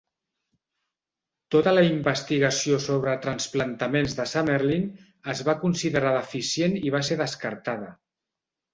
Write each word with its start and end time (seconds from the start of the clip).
Tota 1.55 1.73
la 1.75 1.83
investigació 1.89 2.81
sobre 2.87 3.15
transplantaments 3.27 4.19
de 4.23 4.27
Summerlin 4.33 4.91
es 5.37 5.47
va 5.53 5.59
considerar 5.69 6.19
deficient 6.21 6.79
i 6.91 6.99
va 7.01 7.07
ser 7.13 7.23
descartada. 7.25 7.97